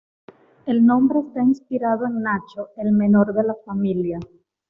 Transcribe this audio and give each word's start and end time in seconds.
El 0.65 0.83
nombre 0.83 1.19
esta 1.19 1.43
inspirado 1.43 2.07
en 2.07 2.23
"Nacho," 2.23 2.69
el 2.77 2.91
menor 2.91 3.35
de 3.35 3.43
la 3.43 3.53
familia. 3.63 4.17